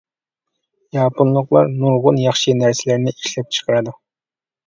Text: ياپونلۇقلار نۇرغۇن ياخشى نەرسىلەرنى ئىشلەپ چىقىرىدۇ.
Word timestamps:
ياپونلۇقلار 0.97 1.69
نۇرغۇن 1.83 2.17
ياخشى 2.21 2.55
نەرسىلەرنى 2.61 3.13
ئىشلەپ 3.17 3.53
چىقىرىدۇ. 3.59 3.95